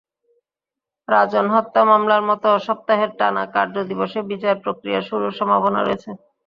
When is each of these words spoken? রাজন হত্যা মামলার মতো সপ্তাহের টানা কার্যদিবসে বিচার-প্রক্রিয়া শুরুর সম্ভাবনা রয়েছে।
রাজন 1.07 1.45
হত্যা 1.55 1.81
মামলার 1.89 2.23
মতো 2.29 2.49
সপ্তাহের 2.67 3.11
টানা 3.19 3.43
কার্যদিবসে 3.55 4.19
বিচার-প্রক্রিয়া 4.31 4.99
শুরুর 5.09 5.33
সম্ভাবনা 5.39 5.79
রয়েছে। 5.81 6.09